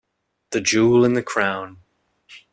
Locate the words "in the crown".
1.05-1.77